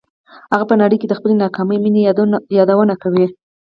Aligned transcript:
هغه 0.53 0.65
په 0.69 0.75
نړۍ 0.81 0.97
کې 0.99 1.07
د 1.09 1.13
خپلې 1.19 1.33
ناکامې 1.43 1.77
مینې 1.83 2.01
یادونه 2.63 2.93
کوي 3.03 3.25